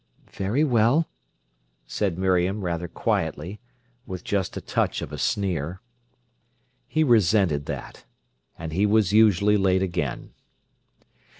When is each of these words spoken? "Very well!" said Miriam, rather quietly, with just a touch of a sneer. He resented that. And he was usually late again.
"Very 0.31 0.63
well!" 0.63 1.07
said 1.85 2.17
Miriam, 2.17 2.61
rather 2.61 2.87
quietly, 2.87 3.59
with 4.07 4.23
just 4.23 4.57
a 4.57 4.59
touch 4.59 4.99
of 5.03 5.13
a 5.13 5.17
sneer. 5.19 5.79
He 6.87 7.03
resented 7.03 7.67
that. 7.67 8.05
And 8.57 8.73
he 8.73 8.87
was 8.87 9.13
usually 9.13 9.57
late 9.57 9.83
again. 9.83 10.33